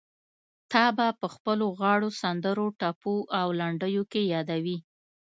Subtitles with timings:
[0.71, 4.77] تا به په خپلو غاړو، سندرو، ټپو او لنډيو کې يادوي.